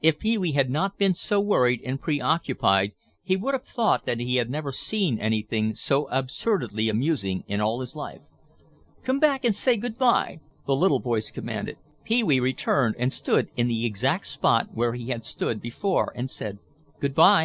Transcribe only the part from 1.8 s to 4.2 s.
and preoccupied he would have thought that